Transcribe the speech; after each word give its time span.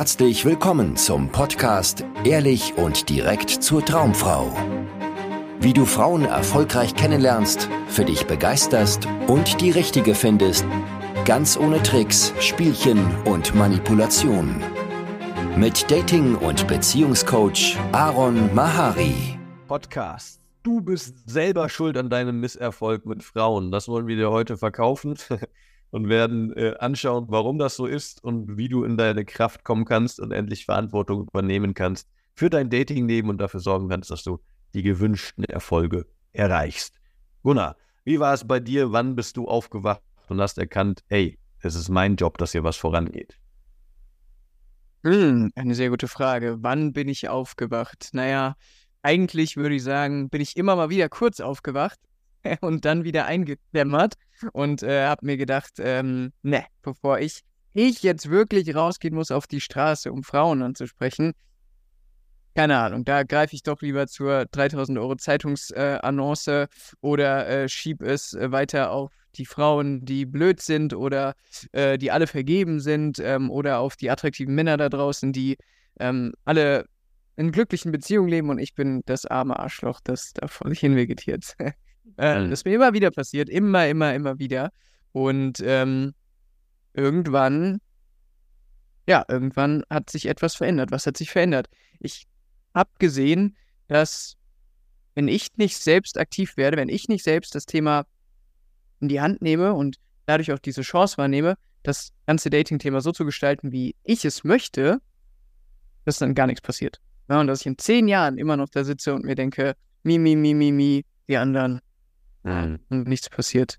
herzlich 0.00 0.46
willkommen 0.46 0.96
zum 0.96 1.28
Podcast 1.28 2.06
Ehrlich 2.24 2.72
und 2.78 3.10
direkt 3.10 3.50
zur 3.50 3.84
Traumfrau. 3.84 4.50
Wie 5.60 5.74
du 5.74 5.84
Frauen 5.84 6.24
erfolgreich 6.24 6.94
kennenlernst, 6.94 7.68
für 7.86 8.06
dich 8.06 8.26
begeisterst 8.26 9.06
und 9.26 9.60
die 9.60 9.70
richtige 9.70 10.14
findest, 10.14 10.64
ganz 11.26 11.58
ohne 11.58 11.82
Tricks, 11.82 12.32
Spielchen 12.40 13.14
und 13.26 13.54
Manipulation. 13.54 14.62
Mit 15.58 15.90
Dating- 15.90 16.36
und 16.36 16.66
Beziehungscoach 16.66 17.76
Aaron 17.92 18.54
Mahari. 18.54 19.38
Podcast. 19.68 20.40
Du 20.62 20.80
bist 20.80 21.28
selber 21.28 21.68
schuld 21.68 21.98
an 21.98 22.08
deinem 22.08 22.40
Misserfolg 22.40 23.04
mit 23.04 23.22
Frauen. 23.22 23.70
Das 23.70 23.86
wollen 23.86 24.06
wir 24.06 24.16
dir 24.16 24.30
heute 24.30 24.56
verkaufen. 24.56 25.18
und 25.90 26.08
werden 26.08 26.56
äh, 26.56 26.74
anschauen, 26.78 27.26
warum 27.28 27.58
das 27.58 27.76
so 27.76 27.86
ist 27.86 28.22
und 28.22 28.56
wie 28.56 28.68
du 28.68 28.84
in 28.84 28.96
deine 28.96 29.24
Kraft 29.24 29.64
kommen 29.64 29.84
kannst 29.84 30.20
und 30.20 30.32
endlich 30.32 30.64
Verantwortung 30.64 31.22
übernehmen 31.22 31.74
kannst 31.74 32.08
für 32.34 32.50
dein 32.50 32.70
Datingleben 32.70 33.30
und 33.30 33.38
dafür 33.38 33.60
sorgen 33.60 33.88
kannst, 33.88 34.10
dass 34.10 34.22
du 34.22 34.40
die 34.74 34.82
gewünschten 34.82 35.44
Erfolge 35.44 36.06
erreichst. 36.32 36.94
Gunnar, 37.42 37.76
wie 38.04 38.20
war 38.20 38.34
es 38.34 38.46
bei 38.46 38.60
dir? 38.60 38.92
Wann 38.92 39.16
bist 39.16 39.36
du 39.36 39.48
aufgewacht 39.48 40.02
und 40.28 40.40
hast 40.40 40.58
erkannt, 40.58 41.02
hey, 41.08 41.38
es 41.60 41.74
ist 41.74 41.88
mein 41.88 42.16
Job, 42.16 42.38
dass 42.38 42.52
hier 42.52 42.64
was 42.64 42.76
vorangeht? 42.76 43.36
Hm, 45.02 45.50
eine 45.54 45.74
sehr 45.74 45.90
gute 45.90 46.08
Frage. 46.08 46.58
Wann 46.60 46.92
bin 46.92 47.08
ich 47.08 47.28
aufgewacht? 47.28 48.10
Naja, 48.12 48.54
eigentlich 49.02 49.56
würde 49.56 49.74
ich 49.74 49.82
sagen, 49.82 50.28
bin 50.28 50.40
ich 50.40 50.56
immer 50.56 50.76
mal 50.76 50.90
wieder 50.90 51.08
kurz 51.08 51.40
aufgewacht 51.40 51.98
und 52.60 52.84
dann 52.84 53.04
wieder 53.04 53.26
eingedämmert 53.26 54.14
und 54.52 54.82
äh, 54.82 55.06
habe 55.06 55.26
mir 55.26 55.36
gedacht, 55.36 55.74
ähm, 55.78 56.32
ne, 56.42 56.64
bevor 56.82 57.18
ich, 57.18 57.42
ich 57.72 58.02
jetzt 58.02 58.30
wirklich 58.30 58.74
rausgehen 58.74 59.14
muss 59.14 59.30
auf 59.30 59.46
die 59.46 59.60
Straße, 59.60 60.12
um 60.12 60.22
Frauen 60.22 60.62
anzusprechen, 60.62 61.32
keine 62.54 62.78
Ahnung, 62.78 63.04
da 63.04 63.22
greife 63.22 63.54
ich 63.54 63.62
doch 63.62 63.80
lieber 63.80 64.08
zur 64.08 64.46
3000 64.46 64.98
Euro 64.98 65.14
Zeitungsannonce 65.16 66.48
äh, 66.48 66.66
oder 67.00 67.48
äh, 67.48 67.68
schieb 67.68 68.02
es 68.02 68.36
weiter 68.38 68.90
auf 68.90 69.12
die 69.36 69.46
Frauen, 69.46 70.04
die 70.04 70.26
blöd 70.26 70.60
sind 70.60 70.92
oder 70.92 71.34
äh, 71.72 71.96
die 71.96 72.10
alle 72.10 72.26
vergeben 72.26 72.80
sind 72.80 73.20
ähm, 73.20 73.50
oder 73.50 73.78
auf 73.78 73.96
die 73.96 74.10
attraktiven 74.10 74.54
Männer 74.54 74.76
da 74.76 74.88
draußen, 74.88 75.32
die 75.32 75.58
ähm, 76.00 76.32
alle 76.44 76.86
in 77.36 77.52
glücklichen 77.52 77.92
Beziehungen 77.92 78.28
leben 78.28 78.50
und 78.50 78.58
ich 78.58 78.74
bin 78.74 79.02
das 79.06 79.26
arme 79.26 79.58
Arschloch, 79.58 80.00
das 80.02 80.32
da 80.34 80.48
vor 80.48 80.68
sich 80.68 80.80
hin 80.80 80.96
vegetiert. 80.96 81.54
Äh, 82.16 82.48
das 82.48 82.60
ist 82.60 82.64
mir 82.64 82.74
immer 82.74 82.92
wieder 82.92 83.10
passiert, 83.10 83.48
immer, 83.48 83.88
immer, 83.88 84.14
immer 84.14 84.38
wieder. 84.38 84.72
Und 85.12 85.62
ähm, 85.64 86.14
irgendwann, 86.94 87.80
ja, 89.06 89.24
irgendwann 89.28 89.82
hat 89.90 90.10
sich 90.10 90.26
etwas 90.26 90.54
verändert. 90.54 90.90
Was 90.90 91.06
hat 91.06 91.16
sich 91.16 91.30
verändert? 91.30 91.68
Ich 91.98 92.26
habe 92.74 92.90
gesehen, 92.98 93.56
dass 93.88 94.36
wenn 95.14 95.28
ich 95.28 95.48
nicht 95.56 95.76
selbst 95.76 96.18
aktiv 96.18 96.56
werde, 96.56 96.76
wenn 96.76 96.88
ich 96.88 97.08
nicht 97.08 97.24
selbst 97.24 97.54
das 97.54 97.66
Thema 97.66 98.06
in 99.00 99.08
die 99.08 99.20
Hand 99.20 99.42
nehme 99.42 99.74
und 99.74 99.96
dadurch 100.26 100.52
auch 100.52 100.58
diese 100.58 100.82
Chance 100.82 101.18
wahrnehme, 101.18 101.56
das 101.82 102.12
ganze 102.26 102.50
Dating-Thema 102.50 103.00
so 103.00 103.12
zu 103.12 103.24
gestalten, 103.24 103.72
wie 103.72 103.96
ich 104.04 104.24
es 104.24 104.44
möchte, 104.44 105.00
dass 106.04 106.18
dann 106.18 106.34
gar 106.34 106.46
nichts 106.46 106.60
passiert. 106.60 107.00
Ja, 107.28 107.40
und 107.40 107.46
dass 107.46 107.60
ich 107.60 107.66
in 107.66 107.78
zehn 107.78 108.08
Jahren 108.08 108.38
immer 108.38 108.56
noch 108.56 108.68
da 108.68 108.84
sitze 108.84 109.14
und 109.14 109.24
mir 109.24 109.34
denke, 109.34 109.74
mi, 110.02 110.18
mi, 110.18 110.36
mi, 110.36 110.54
mi, 110.54 110.72
mi, 110.72 111.04
die 111.28 111.36
anderen, 111.36 111.80
mhm. 112.42 112.80
und 112.88 113.08
nichts 113.08 113.28
passiert. 113.28 113.78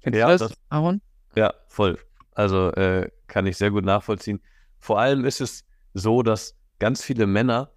Kennst 0.00 0.18
ja, 0.18 0.26
du 0.26 0.38
das, 0.38 0.48
das, 0.50 0.58
Aaron? 0.68 1.00
Ja, 1.34 1.54
voll. 1.68 1.98
Also 2.32 2.70
äh, 2.72 3.10
kann 3.26 3.46
ich 3.46 3.56
sehr 3.56 3.70
gut 3.70 3.84
nachvollziehen. 3.84 4.40
Vor 4.78 5.00
allem 5.00 5.24
ist 5.24 5.40
es 5.40 5.64
so, 5.94 6.22
dass 6.22 6.56
ganz 6.78 7.02
viele 7.02 7.26
Männer 7.26 7.70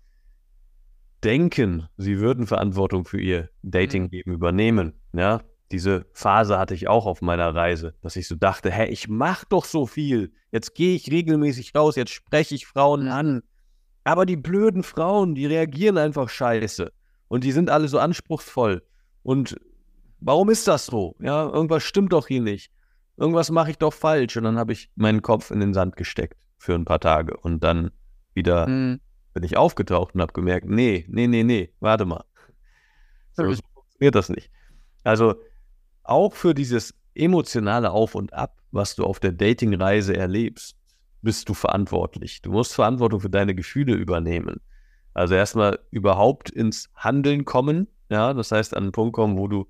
denken, 1.23 1.87
sie 1.97 2.19
würden 2.19 2.47
Verantwortung 2.47 3.05
für 3.05 3.19
ihr 3.19 3.49
Datingleben 3.63 4.31
mhm. 4.31 4.37
übernehmen. 4.37 4.93
Ja, 5.13 5.41
diese 5.71 6.05
Phase 6.13 6.57
hatte 6.57 6.73
ich 6.73 6.87
auch 6.87 7.05
auf 7.05 7.21
meiner 7.21 7.53
Reise, 7.53 7.93
dass 8.01 8.15
ich 8.15 8.27
so 8.27 8.35
dachte, 8.35 8.71
hä, 8.71 8.85
ich 8.85 9.07
mach 9.07 9.43
doch 9.45 9.65
so 9.65 9.85
viel. 9.85 10.31
Jetzt 10.51 10.75
gehe 10.75 10.95
ich 10.95 11.11
regelmäßig 11.11 11.75
raus, 11.75 11.95
jetzt 11.95 12.11
spreche 12.11 12.55
ich 12.55 12.65
Frauen 12.65 13.07
an. 13.07 13.43
Aber 14.03 14.25
die 14.25 14.37
blöden 14.37 14.83
Frauen, 14.83 15.35
die 15.35 15.45
reagieren 15.45 15.97
einfach 15.97 16.29
scheiße. 16.29 16.91
Und 17.27 17.43
die 17.43 17.51
sind 17.51 17.69
alle 17.69 17.89
so 17.89 17.99
anspruchsvoll. 17.99 18.81
Und 19.23 19.57
warum 20.19 20.49
ist 20.49 20.67
das 20.67 20.85
so? 20.85 21.15
Ja, 21.19 21.47
irgendwas 21.49 21.83
stimmt 21.83 22.13
doch 22.13 22.27
hier 22.27 22.41
nicht. 22.41 22.71
Irgendwas 23.17 23.49
mache 23.51 23.71
ich 23.71 23.77
doch 23.77 23.93
falsch. 23.93 24.37
Und 24.37 24.43
dann 24.43 24.57
habe 24.57 24.73
ich 24.73 24.91
meinen 24.95 25.21
Kopf 25.21 25.51
in 25.51 25.59
den 25.59 25.73
Sand 25.73 25.95
gesteckt 25.95 26.37
für 26.57 26.75
ein 26.75 26.85
paar 26.85 26.99
Tage. 26.99 27.35
Und 27.37 27.63
dann 27.63 27.91
wieder 28.33 28.67
mhm. 28.67 28.99
bin 29.33 29.43
ich 29.43 29.57
aufgetaucht 29.57 30.15
und 30.15 30.21
habe 30.21 30.33
gemerkt, 30.33 30.67
nee, 30.67 31.05
nee, 31.09 31.27
nee, 31.27 31.43
nee, 31.43 31.73
warte 31.79 32.05
mal. 32.05 32.23
So, 33.33 33.51
so 33.51 33.61
funktioniert 33.73 34.15
das 34.15 34.29
nicht. 34.29 34.51
Also 35.03 35.35
auch 36.03 36.33
für 36.33 36.53
dieses 36.53 36.93
emotionale 37.15 37.91
Auf 37.91 38.15
und 38.15 38.33
Ab, 38.33 38.61
was 38.71 38.95
du 38.95 39.03
auf 39.03 39.19
der 39.19 39.31
Datingreise 39.31 40.15
erlebst, 40.15 40.75
bist 41.21 41.49
du 41.49 41.53
verantwortlich. 41.53 42.41
Du 42.41 42.51
musst 42.51 42.73
Verantwortung 42.73 43.19
für 43.19 43.29
deine 43.29 43.55
Gefühle 43.55 43.93
übernehmen. 43.95 44.61
Also 45.13 45.33
erstmal 45.33 45.79
überhaupt 45.89 46.49
ins 46.49 46.89
Handeln 46.95 47.43
kommen, 47.43 47.87
ja, 48.09 48.33
das 48.33 48.51
heißt 48.51 48.75
an 48.75 48.83
einen 48.83 48.91
Punkt 48.91 49.15
kommen, 49.15 49.37
wo 49.37 49.47
du 49.47 49.67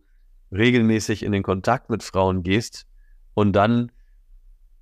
regelmäßig 0.51 1.23
in 1.23 1.31
den 1.31 1.43
Kontakt 1.43 1.89
mit 1.89 2.03
Frauen 2.03 2.43
gehst 2.43 2.85
und 3.33 3.53
dann 3.53 3.91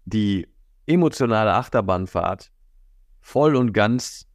die 0.05 0.47
emotionale 0.85 1.53
Achterbahnfahrt 1.53 2.51
voll 3.21 3.55
und 3.55 3.73
ganz 3.73 4.27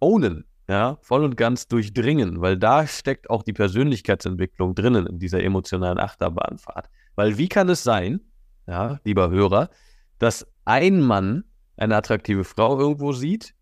ownen, 0.00 0.44
ja, 0.68 0.98
voll 1.00 1.24
und 1.24 1.36
ganz 1.36 1.68
durchdringen, 1.68 2.40
weil 2.40 2.58
da 2.58 2.86
steckt 2.86 3.30
auch 3.30 3.42
die 3.42 3.52
Persönlichkeitsentwicklung 3.52 4.74
drinnen 4.74 5.06
in 5.06 5.18
dieser 5.18 5.42
emotionalen 5.42 5.98
Achterbahnfahrt. 5.98 6.90
Weil 7.14 7.38
wie 7.38 7.48
kann 7.48 7.68
es 7.68 7.82
sein, 7.82 8.20
ja, 8.66 9.00
lieber 9.04 9.30
Hörer, 9.30 9.70
dass 10.18 10.46
ein 10.64 11.00
Mann 11.00 11.44
eine 11.76 11.96
attraktive 11.96 12.44
Frau 12.44 12.78
irgendwo 12.78 13.12
sieht 13.12 13.54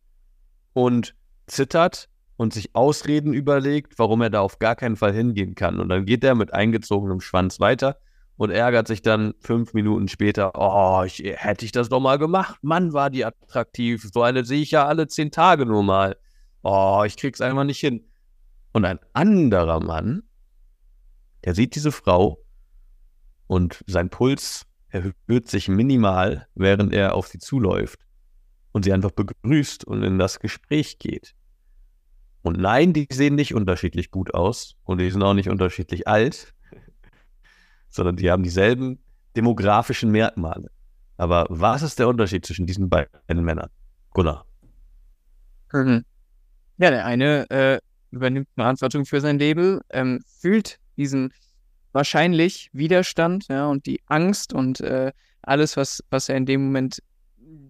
und 0.72 1.14
zittert 1.46 2.08
und 2.40 2.54
sich 2.54 2.74
Ausreden 2.74 3.34
überlegt, 3.34 3.98
warum 3.98 4.22
er 4.22 4.30
da 4.30 4.40
auf 4.40 4.58
gar 4.58 4.74
keinen 4.74 4.96
Fall 4.96 5.12
hingehen 5.12 5.54
kann. 5.54 5.78
Und 5.78 5.90
dann 5.90 6.06
geht 6.06 6.24
er 6.24 6.34
mit 6.34 6.54
eingezogenem 6.54 7.20
Schwanz 7.20 7.60
weiter 7.60 7.98
und 8.38 8.48
ärgert 8.48 8.88
sich 8.88 9.02
dann 9.02 9.34
fünf 9.40 9.74
Minuten 9.74 10.08
später, 10.08 10.52
oh, 10.54 11.02
ich, 11.04 11.18
hätte 11.18 11.66
ich 11.66 11.72
das 11.72 11.90
doch 11.90 12.00
mal 12.00 12.16
gemacht. 12.16 12.58
Mann, 12.62 12.94
war 12.94 13.10
die 13.10 13.26
attraktiv. 13.26 14.08
So 14.10 14.22
eine 14.22 14.46
sehe 14.46 14.62
ich 14.62 14.70
ja 14.70 14.86
alle 14.86 15.06
zehn 15.06 15.30
Tage 15.30 15.66
nur 15.66 15.82
mal. 15.82 16.16
Oh, 16.62 17.02
ich 17.04 17.18
krieg's 17.18 17.42
einfach 17.42 17.64
nicht 17.64 17.78
hin. 17.78 18.08
Und 18.72 18.86
ein 18.86 19.00
anderer 19.12 19.80
Mann, 19.80 20.22
der 21.44 21.54
sieht 21.54 21.74
diese 21.74 21.92
Frau 21.92 22.42
und 23.48 23.84
sein 23.86 24.08
Puls 24.08 24.64
erhöht 24.88 25.50
sich 25.50 25.68
minimal, 25.68 26.46
während 26.54 26.94
er 26.94 27.16
auf 27.16 27.28
sie 27.28 27.38
zuläuft 27.38 28.00
und 28.72 28.86
sie 28.86 28.94
einfach 28.94 29.10
begrüßt 29.10 29.84
und 29.84 30.02
in 30.02 30.18
das 30.18 30.40
Gespräch 30.40 30.98
geht. 30.98 31.34
Und 32.42 32.58
nein, 32.58 32.92
die 32.92 33.06
sehen 33.10 33.34
nicht 33.34 33.54
unterschiedlich 33.54 34.10
gut 34.10 34.34
aus 34.34 34.76
und 34.84 34.98
die 34.98 35.10
sind 35.10 35.22
auch 35.22 35.34
nicht 35.34 35.48
unterschiedlich 35.48 36.08
alt, 36.08 36.54
sondern 37.88 38.16
die 38.16 38.30
haben 38.30 38.42
dieselben 38.42 38.98
demografischen 39.36 40.10
Merkmale. 40.10 40.70
Aber 41.16 41.46
was 41.50 41.82
ist 41.82 41.98
der 41.98 42.08
Unterschied 42.08 42.46
zwischen 42.46 42.66
diesen 42.66 42.88
beiden 42.88 43.44
Männern? 43.44 43.68
Gunnar. 44.10 44.46
Mhm. 45.72 46.04
Ja, 46.78 46.90
der 46.90 47.04
eine 47.04 47.50
äh, 47.50 47.78
übernimmt 48.10 48.48
Verantwortung 48.54 49.04
für 49.04 49.20
sein 49.20 49.38
Leben, 49.38 49.80
ähm, 49.90 50.20
fühlt 50.40 50.78
diesen 50.96 51.32
wahrscheinlich 51.92 52.70
Widerstand 52.72 53.48
ja, 53.48 53.66
und 53.66 53.86
die 53.86 54.00
Angst 54.06 54.52
und 54.52 54.80
äh, 54.80 55.12
alles, 55.42 55.76
was, 55.76 56.02
was 56.10 56.28
er 56.28 56.36
in 56.36 56.46
dem 56.46 56.64
Moment 56.64 57.02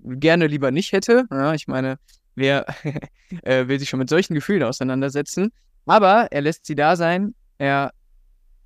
gerne 0.05 0.47
lieber 0.47 0.71
nicht 0.71 0.93
hätte. 0.93 1.25
Ja, 1.31 1.55
ich 1.55 1.67
meine, 1.67 1.99
Wer 2.35 2.67
äh, 3.43 3.69
will 3.69 3.79
sich 3.79 3.89
schon 3.89 3.99
mit 3.99 4.09
solchen 4.09 4.35
Gefühlen 4.35 4.63
auseinandersetzen? 4.63 5.53
Aber 5.87 6.29
er 6.31 6.41
lässt 6.41 6.67
sie 6.67 6.75
da 6.75 6.97
sein. 6.97 7.35
Er 7.59 7.93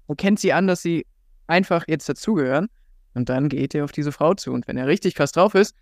erkennt 0.08 0.40
sie 0.40 0.52
an, 0.52 0.66
dass 0.66 0.82
sie 0.82 1.06
einfach 1.46 1.84
jetzt 1.88 2.08
dazugehören. 2.08 2.68
Und 3.14 3.28
dann 3.28 3.48
geht 3.48 3.74
er 3.74 3.84
auf 3.84 3.92
diese 3.92 4.12
Frau 4.12 4.34
zu. 4.34 4.52
Und 4.52 4.66
wenn 4.66 4.76
er 4.76 4.86
richtig 4.86 5.14
krass 5.14 5.32
drauf 5.32 5.54
ist, 5.54 5.74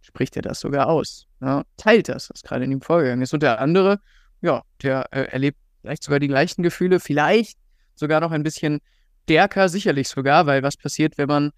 spricht 0.00 0.36
er 0.36 0.42
das 0.42 0.60
sogar 0.60 0.88
aus. 0.88 1.26
Ja, 1.40 1.64
teilt 1.76 2.08
das, 2.08 2.30
was 2.30 2.42
gerade 2.42 2.64
in 2.64 2.72
ihm 2.72 2.80
vorgegangen 2.80 3.22
ist. 3.22 3.34
Und 3.34 3.42
der 3.42 3.60
andere, 3.60 4.00
ja, 4.40 4.62
der 4.82 5.06
äh, 5.12 5.24
erlebt 5.24 5.58
vielleicht 5.82 6.02
sogar 6.04 6.20
die 6.20 6.28
gleichen 6.28 6.62
Gefühle, 6.62 7.00
vielleicht 7.00 7.58
sogar 7.94 8.20
noch 8.20 8.30
ein 8.30 8.42
bisschen 8.42 8.80
stärker, 9.24 9.68
sicherlich 9.68 10.08
sogar, 10.08 10.46
weil 10.46 10.62
was 10.62 10.76
passiert, 10.76 11.18
wenn 11.18 11.28
man 11.28 11.50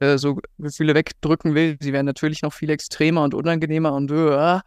äh, 0.00 0.18
so 0.18 0.38
Gefühle 0.58 0.94
wegdrücken 0.94 1.54
will? 1.54 1.76
Sie 1.80 1.92
werden 1.92 2.06
natürlich 2.06 2.42
noch 2.42 2.52
viel 2.52 2.70
extremer 2.70 3.22
und 3.22 3.34
unangenehmer 3.34 3.92
und 3.92 4.10
äh, 4.10 4.60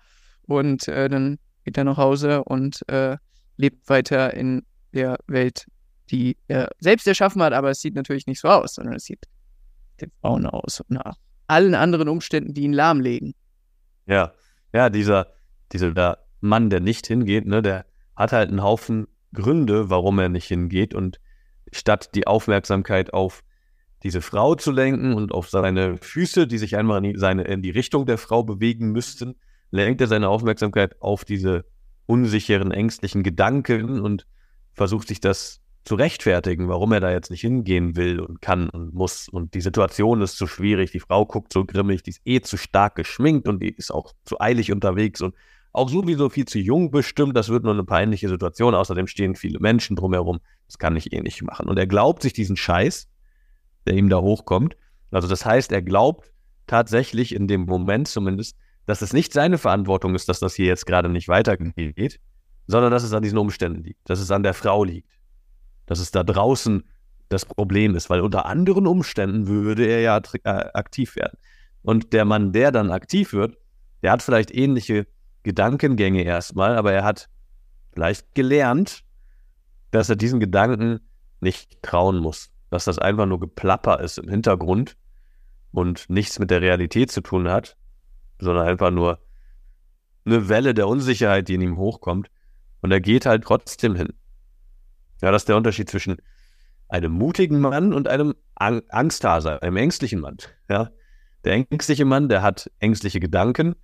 und 0.47 0.87
äh, 0.87 1.09
dann 1.09 1.39
geht 1.63 1.77
er 1.77 1.83
nach 1.83 1.97
Hause 1.97 2.43
und 2.43 2.87
äh, 2.89 3.17
lebt 3.57 3.89
weiter 3.89 4.33
in 4.33 4.65
der 4.93 5.17
Welt, 5.27 5.65
die 6.09 6.37
er 6.47 6.69
selbst 6.79 7.07
erschaffen 7.07 7.41
hat, 7.41 7.53
aber 7.53 7.69
es 7.69 7.81
sieht 7.81 7.95
natürlich 7.95 8.27
nicht 8.27 8.39
so 8.39 8.47
aus, 8.47 8.75
sondern 8.75 8.95
es 8.95 9.05
sieht 9.05 9.25
den 9.99 10.11
Frauen 10.21 10.45
aus 10.45 10.81
und 10.81 10.91
nach 10.91 11.17
allen 11.47 11.75
anderen 11.75 12.07
Umständen, 12.07 12.53
die 12.53 12.61
ihn 12.61 12.73
lahmlegen. 12.73 13.33
Ja, 14.05 14.33
ja, 14.73 14.89
dieser, 14.89 15.27
dieser 15.71 15.91
der 15.91 16.19
Mann, 16.39 16.69
der 16.69 16.79
nicht 16.79 17.07
hingeht, 17.07 17.45
ne, 17.45 17.61
der 17.61 17.85
hat 18.15 18.31
halt 18.31 18.49
einen 18.49 18.63
Haufen 18.63 19.07
Gründe, 19.33 19.89
warum 19.89 20.19
er 20.19 20.29
nicht 20.29 20.47
hingeht. 20.47 20.93
Und 20.93 21.19
statt 21.71 22.15
die 22.15 22.27
Aufmerksamkeit 22.27 23.13
auf 23.13 23.43
diese 24.03 24.21
Frau 24.21 24.55
zu 24.55 24.71
lenken 24.71 25.13
und 25.13 25.31
auf 25.31 25.49
seine 25.49 25.97
Füße, 25.97 26.47
die 26.47 26.57
sich 26.57 26.77
einmal 26.77 27.03
in 27.03 27.17
seine, 27.17 27.43
in 27.43 27.61
die 27.61 27.71
Richtung 27.71 28.05
der 28.05 28.17
Frau 28.17 28.43
bewegen 28.43 28.91
müssten, 28.91 29.35
lenkt 29.71 30.01
er 30.01 30.07
seine 30.07 30.29
Aufmerksamkeit 30.29 31.01
auf 31.01 31.25
diese 31.25 31.65
unsicheren, 32.05 32.71
ängstlichen 32.71 33.23
Gedanken 33.23 33.99
und 33.99 34.25
versucht 34.73 35.07
sich 35.07 35.19
das 35.19 35.61
zu 35.83 35.95
rechtfertigen, 35.95 36.67
warum 36.67 36.91
er 36.91 36.99
da 36.99 37.11
jetzt 37.11 37.31
nicht 37.31 37.41
hingehen 37.41 37.95
will 37.95 38.19
und 38.19 38.41
kann 38.41 38.69
und 38.69 38.93
muss. 38.93 39.29
Und 39.29 39.53
die 39.53 39.61
Situation 39.61 40.21
ist 40.21 40.37
zu 40.37 40.45
schwierig, 40.45 40.91
die 40.91 40.99
Frau 40.99 41.25
guckt 41.25 41.53
so 41.53 41.65
grimmig, 41.65 42.03
die 42.03 42.09
ist 42.11 42.21
eh 42.25 42.41
zu 42.41 42.57
stark 42.57 42.95
geschminkt 42.95 43.47
und 43.47 43.61
die 43.61 43.69
ist 43.69 43.91
auch 43.91 44.13
zu 44.25 44.39
eilig 44.39 44.71
unterwegs 44.71 45.21
und 45.21 45.33
auch 45.71 45.89
sowieso 45.89 46.29
viel 46.29 46.45
zu 46.45 46.59
jung 46.59 46.91
bestimmt. 46.91 47.37
Das 47.37 47.49
wird 47.49 47.63
nur 47.63 47.73
eine 47.73 47.83
peinliche 47.83 48.27
Situation. 48.27 48.75
Außerdem 48.75 49.07
stehen 49.07 49.35
viele 49.35 49.59
Menschen 49.59 49.95
drumherum. 49.95 50.39
Das 50.65 50.77
kann 50.77 50.95
ich 50.95 51.13
eh 51.13 51.21
nicht 51.21 51.41
machen. 51.43 51.69
Und 51.69 51.77
er 51.77 51.87
glaubt 51.87 52.21
sich 52.21 52.33
diesen 52.33 52.57
Scheiß, 52.57 53.07
der 53.85 53.95
ihm 53.95 54.09
da 54.09 54.19
hochkommt. 54.19 54.75
Also 55.11 55.27
das 55.27 55.45
heißt, 55.45 55.71
er 55.71 55.81
glaubt 55.81 56.33
tatsächlich 56.65 57.33
in 57.33 57.47
dem 57.47 57.61
Moment 57.61 58.07
zumindest, 58.07 58.57
dass 58.87 59.03
es 59.03 59.13
nicht 59.13 59.31
seine 59.31 59.59
Verantwortung 59.59 60.15
ist, 60.15 60.27
dass 60.27 60.39
das 60.39 60.55
hier 60.55 60.65
jetzt 60.65 60.87
gerade 60.87 61.09
nicht 61.09 61.27
weitergeht, 61.27 62.19
sondern 62.65 62.91
dass 62.91 63.03
es 63.03 63.13
an 63.13 63.21
diesen 63.21 63.37
Umständen 63.37 63.83
liegt, 63.83 64.09
dass 64.09 64.19
es 64.19 64.31
an 64.31 64.41
der 64.41 64.55
Frau 64.55 64.83
liegt 64.83 65.07
dass 65.87 65.99
es 65.99 66.11
da 66.11 66.23
draußen 66.23 66.83
das 67.29 67.45
Problem 67.45 67.95
ist, 67.95 68.09
weil 68.09 68.21
unter 68.21 68.45
anderen 68.45 68.85
Umständen 68.85 69.47
würde 69.47 69.85
er 69.85 70.01
ja 70.01 70.21
äh, 70.43 70.49
aktiv 70.73 71.15
werden. 71.15 71.37
Und 71.81 72.13
der 72.13 72.25
Mann, 72.25 72.53
der 72.53 72.71
dann 72.71 72.91
aktiv 72.91 73.33
wird, 73.33 73.57
der 74.03 74.11
hat 74.11 74.21
vielleicht 74.21 74.53
ähnliche 74.53 75.07
Gedankengänge 75.43 76.23
erstmal, 76.23 76.77
aber 76.77 76.93
er 76.93 77.03
hat 77.03 77.29
vielleicht 77.91 78.35
gelernt, 78.35 79.03
dass 79.91 80.09
er 80.09 80.15
diesen 80.15 80.39
Gedanken 80.39 80.99
nicht 81.39 81.81
trauen 81.81 82.17
muss, 82.17 82.51
dass 82.69 82.85
das 82.85 82.99
einfach 82.99 83.25
nur 83.25 83.39
Geplapper 83.39 83.99
ist 84.01 84.19
im 84.19 84.29
Hintergrund 84.29 84.97
und 85.71 86.09
nichts 86.09 86.39
mit 86.39 86.51
der 86.51 86.61
Realität 86.61 87.11
zu 87.11 87.21
tun 87.21 87.49
hat, 87.49 87.77
sondern 88.39 88.67
einfach 88.67 88.91
nur 88.91 89.19
eine 90.25 90.49
Welle 90.49 90.73
der 90.73 90.87
Unsicherheit, 90.87 91.47
die 91.47 91.55
in 91.55 91.61
ihm 91.61 91.77
hochkommt. 91.77 92.29
Und 92.81 92.91
er 92.91 93.01
geht 93.01 93.25
halt 93.25 93.43
trotzdem 93.43 93.95
hin. 93.95 94.13
Ja, 95.21 95.31
das 95.31 95.43
ist 95.43 95.49
der 95.49 95.57
Unterschied 95.57 95.89
zwischen 95.89 96.17
einem 96.89 97.11
mutigen 97.11 97.59
Mann 97.59 97.93
und 97.93 98.07
einem 98.07 98.35
Ang 98.55 98.81
Angsthase, 98.89 99.61
einem 99.61 99.77
ängstlichen 99.77 100.19
Mann. 100.19 100.37
Ja, 100.69 100.91
der 101.43 101.53
ängstliche 101.53 102.05
Mann, 102.05 102.29
der 102.29 102.41
hat 102.41 102.71
ängstliche 102.79 103.19
Gedanken 103.19 103.75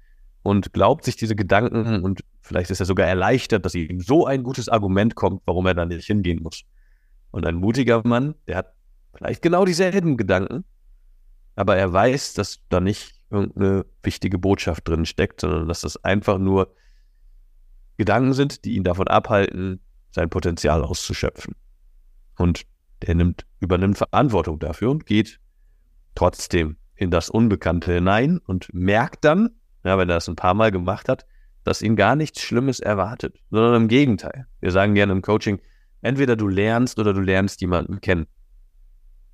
und 0.43 0.73
glaubt 0.73 1.05
sich 1.05 1.15
diese 1.15 1.35
Gedanken 1.35 2.03
und 2.03 2.23
vielleicht 2.41 2.69
ist 2.71 2.79
er 2.79 2.85
sogar 2.85 3.07
erleichtert, 3.07 3.65
dass 3.65 3.75
ihm 3.75 4.01
so 4.01 4.25
ein 4.25 4.43
gutes 4.43 4.69
Argument 4.69 5.15
kommt, 5.15 5.41
warum 5.45 5.65
er 5.65 5.73
da 5.73 5.85
nicht 5.85 6.05
hingehen 6.05 6.43
muss. 6.43 6.63
Und 7.31 7.45
ein 7.45 7.55
mutiger 7.55 8.01
Mann, 8.05 8.35
der 8.47 8.57
hat 8.57 8.73
vielleicht 9.15 9.41
genau 9.41 9.65
dieselben 9.65 10.17
Gedanken, 10.17 10.65
aber 11.55 11.77
er 11.77 11.91
weiß, 11.91 12.33
dass 12.33 12.59
da 12.69 12.79
nicht 12.79 13.12
irgendeine 13.33 13.85
wichtige 14.03 14.37
Botschaft 14.37 14.87
drin 14.87 15.05
steckt, 15.05 15.41
sondern 15.41 15.67
dass 15.67 15.81
das 15.81 16.03
einfach 16.03 16.37
nur 16.37 16.73
Gedanken 17.97 18.33
sind, 18.33 18.65
die 18.65 18.75
ihn 18.75 18.83
davon 18.83 19.07
abhalten, 19.07 19.81
sein 20.11 20.29
Potenzial 20.29 20.83
auszuschöpfen. 20.83 21.55
Und 22.37 22.65
der 23.01 23.15
nimmt, 23.15 23.45
übernimmt 23.59 23.97
Verantwortung 23.97 24.59
dafür 24.59 24.91
und 24.91 25.05
geht 25.05 25.39
trotzdem 26.15 26.77
in 26.95 27.11
das 27.11 27.29
Unbekannte 27.29 27.93
hinein 27.93 28.39
und 28.39 28.73
merkt 28.73 29.25
dann, 29.25 29.49
ja, 29.83 29.97
wenn 29.97 30.09
er 30.09 30.15
das 30.15 30.29
ein 30.29 30.35
paar 30.35 30.53
Mal 30.53 30.71
gemacht 30.71 31.09
hat, 31.09 31.25
dass 31.63 31.81
ihn 31.81 31.95
gar 31.95 32.15
nichts 32.15 32.41
Schlimmes 32.41 32.79
erwartet, 32.79 33.37
sondern 33.49 33.83
im 33.83 33.87
Gegenteil. 33.87 34.47
Wir 34.59 34.71
sagen 34.71 34.95
gerne 34.95 35.13
im 35.13 35.21
Coaching, 35.21 35.59
entweder 36.01 36.35
du 36.35 36.47
lernst 36.47 36.99
oder 36.99 37.13
du 37.13 37.21
lernst 37.21 37.61
jemanden 37.61 38.01
kennen. 38.01 38.27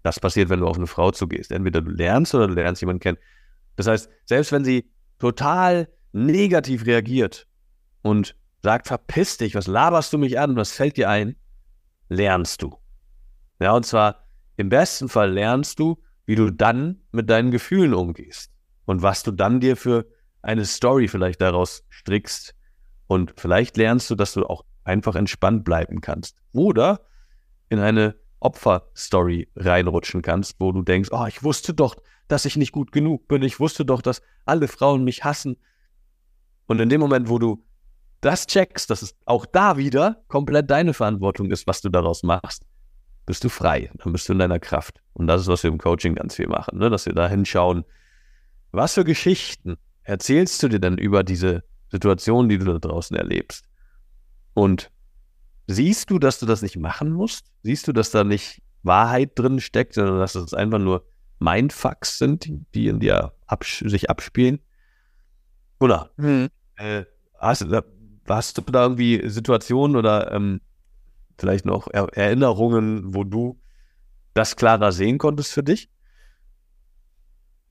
Das 0.03 0.19
passiert, 0.19 0.49
wenn 0.49 0.61
du 0.61 0.67
auf 0.67 0.77
eine 0.77 0.87
Frau 0.87 1.11
zugehst. 1.11 1.51
Entweder 1.51 1.81
du 1.81 1.91
lernst 1.91 2.33
oder 2.33 2.47
du 2.47 2.53
lernst 2.53 2.81
jemanden 2.81 3.01
kennen. 3.01 3.17
Das 3.79 3.87
heißt, 3.87 4.09
selbst 4.25 4.51
wenn 4.51 4.65
sie 4.65 4.91
total 5.19 5.87
negativ 6.11 6.85
reagiert 6.85 7.47
und 8.01 8.35
sagt, 8.61 8.87
verpiss 8.87 9.37
dich, 9.37 9.55
was 9.55 9.67
laberst 9.67 10.11
du 10.11 10.17
mich 10.17 10.37
an, 10.37 10.57
was 10.57 10.73
fällt 10.73 10.97
dir 10.97 11.09
ein, 11.09 11.37
lernst 12.09 12.61
du. 12.61 12.77
Ja, 13.61 13.71
und 13.71 13.85
zwar 13.85 14.27
im 14.57 14.67
besten 14.67 15.07
Fall 15.07 15.31
lernst 15.31 15.79
du, 15.79 15.97
wie 16.25 16.35
du 16.35 16.51
dann 16.51 17.03
mit 17.13 17.29
deinen 17.29 17.51
Gefühlen 17.51 17.93
umgehst 17.93 18.51
und 18.83 19.01
was 19.01 19.23
du 19.23 19.31
dann 19.31 19.61
dir 19.61 19.77
für 19.77 20.07
eine 20.41 20.65
Story 20.65 21.07
vielleicht 21.07 21.39
daraus 21.39 21.85
strickst. 21.89 22.55
Und 23.07 23.33
vielleicht 23.37 23.77
lernst 23.77 24.09
du, 24.09 24.15
dass 24.15 24.33
du 24.33 24.45
auch 24.45 24.65
einfach 24.83 25.15
entspannt 25.15 25.63
bleiben 25.63 26.01
kannst. 26.01 26.35
Oder 26.51 26.99
in 27.69 27.79
eine 27.79 28.15
Opferstory 28.39 29.49
reinrutschen 29.55 30.21
kannst, 30.21 30.55
wo 30.59 30.71
du 30.71 30.81
denkst, 30.81 31.09
oh, 31.11 31.25
ich 31.27 31.43
wusste 31.43 31.73
doch, 31.73 31.95
dass 32.27 32.45
ich 32.45 32.55
nicht 32.55 32.71
gut 32.71 32.91
genug 32.91 33.27
bin. 33.27 33.41
Ich 33.43 33.59
wusste 33.59 33.85
doch, 33.85 34.01
dass 34.01 34.21
alle 34.45 34.67
Frauen 34.67 35.03
mich 35.03 35.23
hassen. 35.23 35.57
Und 36.67 36.79
in 36.79 36.89
dem 36.89 37.01
Moment, 37.01 37.29
wo 37.29 37.39
du 37.39 37.65
das 38.21 38.47
checkst, 38.47 38.89
dass 38.89 39.01
es 39.01 39.15
auch 39.25 39.45
da 39.45 39.77
wieder 39.77 40.23
komplett 40.27 40.69
deine 40.69 40.93
Verantwortung 40.93 41.49
ist, 41.51 41.67
was 41.67 41.81
du 41.81 41.89
daraus 41.89 42.23
machst, 42.23 42.65
bist 43.25 43.43
du 43.43 43.49
frei. 43.49 43.89
Dann 43.95 44.11
bist 44.13 44.27
du 44.29 44.33
in 44.33 44.39
deiner 44.39 44.59
Kraft. 44.59 45.01
Und 45.13 45.27
das 45.27 45.41
ist, 45.41 45.47
was 45.47 45.63
wir 45.63 45.71
im 45.71 45.77
Coaching 45.77 46.15
ganz 46.15 46.35
viel 46.35 46.47
machen, 46.47 46.77
ne? 46.79 46.89
dass 46.89 47.05
wir 47.05 47.13
da 47.13 47.27
hinschauen, 47.27 47.85
was 48.71 48.93
für 48.93 49.03
Geschichten 49.03 49.77
erzählst 50.03 50.61
du 50.61 50.67
dir 50.67 50.79
denn 50.79 50.97
über 50.97 51.23
diese 51.23 51.63
Situation, 51.91 52.49
die 52.49 52.57
du 52.57 52.65
da 52.65 52.79
draußen 52.79 53.15
erlebst? 53.15 53.65
Und 54.53 54.91
siehst 55.69 56.09
du, 56.09 56.19
dass 56.19 56.39
du 56.39 56.45
das 56.45 56.61
nicht 56.61 56.77
machen 56.77 57.11
musst? 57.11 57.45
Siehst 57.63 57.87
du, 57.87 57.93
dass 57.93 58.11
da 58.11 58.23
nicht 58.23 58.61
Wahrheit 58.83 59.37
drin 59.37 59.59
steckt, 59.59 59.93
sondern 59.93 60.19
dass 60.19 60.35
es 60.35 60.53
einfach 60.53 60.79
nur 60.79 61.05
Mindfucks 61.39 62.17
sind, 62.17 62.49
die 62.73 62.87
in 62.87 62.99
dir 62.99 63.33
abs 63.45 63.79
sich 63.79 64.09
abspielen? 64.09 64.59
Oder 65.79 66.11
hm. 66.17 66.49
äh, 66.75 67.05
hast, 67.37 67.65
Hast 68.29 68.57
du 68.57 68.61
da 68.61 68.83
irgendwie 68.83 69.27
Situationen 69.27 69.95
oder 69.95 70.31
ähm, 70.31 70.61
vielleicht 71.39 71.65
noch 71.65 71.87
er 71.91 72.09
Erinnerungen, 72.15 73.15
wo 73.15 73.23
du 73.23 73.59
das 74.35 74.55
klarer 74.55 74.91
sehen 74.91 75.17
konntest 75.17 75.51
für 75.51 75.63
dich? 75.63 75.89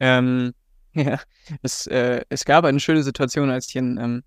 Ähm, 0.00 0.52
ja, 0.94 1.20
es, 1.62 1.86
äh, 1.86 2.24
es 2.28 2.44
gab 2.44 2.64
eine 2.64 2.80
schöne 2.80 3.04
Situation, 3.04 3.50
als 3.50 3.68
ich 3.68 3.76
in 3.76 3.98
ähm, 3.98 4.24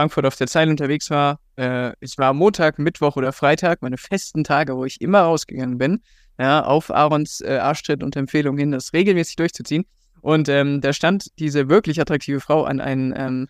Frankfurt 0.00 0.24
auf 0.24 0.36
der 0.36 0.46
Zeile 0.46 0.70
unterwegs 0.70 1.10
war. 1.10 1.40
Äh, 1.56 1.92
ich 2.00 2.16
war 2.16 2.32
Montag, 2.32 2.78
Mittwoch 2.78 3.16
oder 3.16 3.34
Freitag, 3.34 3.82
meine 3.82 3.98
festen 3.98 4.44
Tage, 4.44 4.74
wo 4.74 4.86
ich 4.86 4.98
immer 5.02 5.20
rausgegangen 5.20 5.76
bin, 5.76 6.00
ja, 6.38 6.64
auf 6.64 6.90
Aarons 6.90 7.42
äh, 7.42 7.58
Arschtritt 7.58 8.02
und 8.02 8.16
Empfehlung 8.16 8.56
hin, 8.56 8.70
das 8.70 8.94
regelmäßig 8.94 9.36
durchzuziehen. 9.36 9.84
Und 10.22 10.48
ähm, 10.48 10.80
da 10.80 10.94
stand 10.94 11.26
diese 11.38 11.68
wirklich 11.68 12.00
attraktive 12.00 12.40
Frau 12.40 12.64
an 12.64 12.80
einen 12.80 13.12
ähm, 13.14 13.48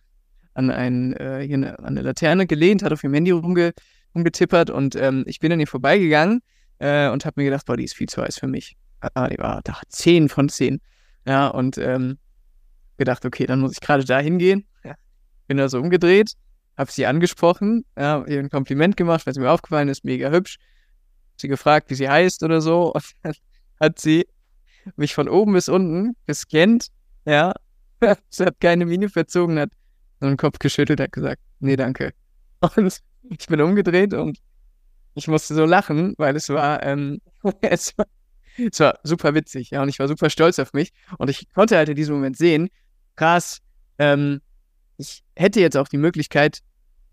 an, 0.54 0.72
ein, 0.72 1.12
äh, 1.12 1.44
hier 1.46 1.54
eine, 1.54 1.78
an 1.78 1.86
eine 1.86 2.02
Laterne 2.02 2.48
gelehnt, 2.48 2.82
hat 2.82 2.92
auf 2.92 3.04
ihrem 3.04 3.14
Handy 3.14 3.30
rumge, 3.30 3.72
rumgetippert 4.16 4.70
und 4.70 4.96
ähm, 4.96 5.22
ich 5.28 5.38
bin 5.38 5.52
an 5.52 5.60
ihr 5.60 5.68
vorbeigegangen 5.68 6.40
äh, 6.80 7.10
und 7.10 7.24
habe 7.26 7.40
mir 7.40 7.44
gedacht, 7.44 7.64
boah, 7.66 7.76
die 7.76 7.84
ist 7.84 7.94
viel 7.94 8.08
zu 8.08 8.22
heiß 8.22 8.40
für 8.40 8.48
mich. 8.48 8.76
Ah, 9.14 9.28
die 9.28 9.38
war 9.38 9.60
da 9.62 9.80
10 9.88 10.28
von 10.28 10.48
10. 10.48 10.80
Ja, 11.28 11.46
und 11.46 11.78
ähm, 11.78 12.18
gedacht, 12.96 13.24
okay, 13.24 13.46
dann 13.46 13.60
muss 13.60 13.74
ich 13.74 13.80
gerade 13.80 14.04
da 14.04 14.18
hingehen. 14.18 14.66
Bin 15.50 15.56
da 15.56 15.68
so 15.68 15.80
umgedreht, 15.80 16.34
habe 16.78 16.92
sie 16.92 17.06
angesprochen, 17.06 17.84
ja, 17.98 18.24
ihr 18.28 18.38
ein 18.38 18.50
Kompliment 18.50 18.96
gemacht, 18.96 19.26
weil 19.26 19.34
sie 19.34 19.40
mir 19.40 19.50
aufgefallen 19.50 19.88
ist, 19.88 20.04
mega 20.04 20.30
hübsch. 20.30 20.58
Sie 21.38 21.48
gefragt, 21.48 21.90
wie 21.90 21.96
sie 21.96 22.08
heißt 22.08 22.44
oder 22.44 22.60
so. 22.60 22.92
Und 22.92 23.02
dann 23.24 23.32
hat 23.80 23.98
sie 23.98 24.28
mich 24.94 25.12
von 25.12 25.28
oben 25.28 25.54
bis 25.54 25.68
unten 25.68 26.14
gescannt, 26.24 26.86
ja. 27.24 27.52
sie 28.30 28.44
hat 28.44 28.60
keine 28.60 28.86
Miene 28.86 29.08
verzogen, 29.08 29.58
hat 29.58 29.70
so 30.20 30.28
den 30.28 30.36
Kopf 30.36 30.60
geschüttelt, 30.60 31.00
hat 31.00 31.10
gesagt, 31.10 31.42
nee, 31.58 31.74
danke. 31.74 32.12
Und 32.60 33.00
ich 33.28 33.46
bin 33.48 33.60
umgedreht 33.60 34.14
und 34.14 34.38
ich 35.16 35.26
musste 35.26 35.54
so 35.54 35.64
lachen, 35.64 36.14
weil 36.16 36.36
es 36.36 36.48
war, 36.48 36.80
ähm, 36.84 37.20
es 37.60 37.98
war, 37.98 38.06
es 38.56 38.78
war 38.78 39.00
super 39.02 39.34
witzig, 39.34 39.70
ja, 39.70 39.82
und 39.82 39.88
ich 39.88 39.98
war 39.98 40.06
super 40.06 40.30
stolz 40.30 40.60
auf 40.60 40.74
mich. 40.74 40.92
Und 41.18 41.28
ich 41.28 41.52
konnte 41.52 41.76
halt 41.76 41.88
in 41.88 41.96
diesem 41.96 42.14
Moment 42.14 42.36
sehen, 42.36 42.68
krass, 43.16 43.58
ähm, 43.98 44.42
ich 45.00 45.24
hätte 45.34 45.60
jetzt 45.60 45.76
auch 45.76 45.88
die 45.88 45.96
Möglichkeit, 45.96 46.60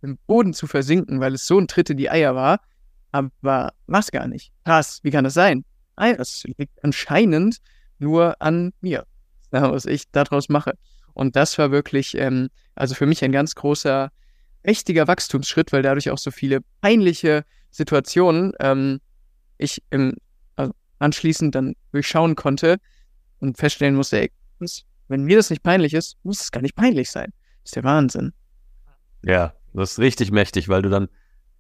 im 0.02 0.18
Boden 0.28 0.54
zu 0.54 0.68
versinken, 0.68 1.20
weil 1.20 1.34
es 1.34 1.48
so 1.48 1.58
ein 1.58 1.68
Tritt 1.68 1.90
in 1.90 1.98
die 1.98 2.10
Eier 2.10 2.36
war, 2.36 2.60
aber 3.12 3.74
mach's 3.88 4.12
gar 4.12 4.28
nicht. 4.28 4.52
Krass, 4.64 5.00
wie 5.04 5.12
kann 5.12 5.24
das 5.24 5.34
sein? 5.34 5.66
Das 5.96 6.44
liegt 6.58 6.84
anscheinend 6.84 7.58
nur 7.98 8.40
an 8.42 8.74
mir, 8.82 9.06
was 9.52 9.86
ich 9.86 10.04
daraus 10.12 10.50
mache. 10.50 10.74
Und 11.14 11.36
das 11.36 11.58
war 11.58 11.72
wirklich, 11.72 12.16
ähm, 12.16 12.50
also 12.76 12.94
für 12.94 13.08
mich 13.08 13.24
ein 13.24 13.32
ganz 13.32 13.56
großer, 13.56 14.12
mächtiger 14.64 15.08
Wachstumsschritt, 15.08 15.72
weil 15.72 15.82
dadurch 15.82 16.12
auch 16.12 16.18
so 16.18 16.30
viele 16.30 16.60
peinliche 16.82 17.44
Situationen 17.72 18.54
ähm, 18.60 19.00
ich 19.58 19.82
im, 19.90 20.14
also 20.56 20.74
anschließend 21.00 21.56
dann 21.56 21.74
durchschauen 21.92 22.36
konnte 22.36 22.78
und 23.40 23.58
feststellen 23.58 23.96
musste, 23.96 24.20
ey, 24.20 24.32
wenn 25.08 25.24
mir 25.24 25.38
das 25.38 25.50
nicht 25.50 25.64
peinlich 25.64 25.94
ist, 25.94 26.18
muss 26.24 26.42
es 26.42 26.52
gar 26.52 26.62
nicht 26.62 26.76
peinlich 26.76 27.10
sein. 27.10 27.32
Ist 27.68 27.76
der 27.76 27.84
Wahnsinn. 27.84 28.34
Ja, 29.24 29.54
das 29.74 29.94
ist 29.94 30.00
richtig 30.00 30.32
mächtig, 30.32 30.70
weil 30.70 30.82
du 30.82 30.90
dann 30.90 31.10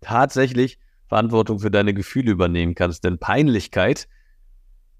tatsächlich 0.01 0.79
Verantwortung 1.07 1.59
für 1.59 1.71
deine 1.71 1.93
Gefühle 1.93 2.31
übernehmen 2.31 2.75
kannst. 2.75 3.03
Denn 3.03 3.17
Peinlichkeit 3.17 4.07